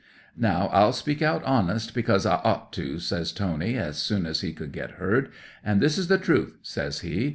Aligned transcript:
'"Now 0.35 0.67
I'll 0.73 0.93
speak 0.93 1.21
out 1.21 1.43
honest, 1.43 1.93
because 1.93 2.25
I 2.25 2.37
ought 2.37 2.73
to," 2.73 2.97
says 2.97 3.31
Tony, 3.31 3.77
as 3.77 3.97
soon 3.97 4.25
as 4.25 4.41
he 4.41 4.51
could 4.51 4.71
get 4.71 4.93
heard. 4.97 5.29
"And 5.63 5.79
this 5.79 5.95
is 5.95 6.07
the 6.07 6.17
truth," 6.17 6.55
says 6.63 7.01
he. 7.01 7.29